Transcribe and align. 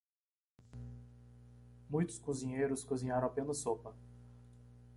Muitos 1.87 2.17
cozinheiros 2.17 2.83
cozinharam 2.83 3.27
apenas 3.27 3.57
sopa. 3.59 3.95